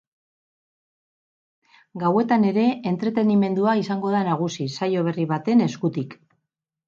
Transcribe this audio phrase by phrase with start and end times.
[2.03, 2.63] Gauetan ere
[2.93, 6.17] entretenimendua izango da nagusi, saio berri baten eskutik.